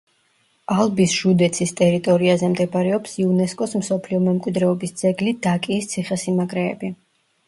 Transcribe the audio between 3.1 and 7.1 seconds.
იუნესკოს მსოფლიო მემკვიდრეობის ძეგლი დაკიის ციხესიმაგრეები.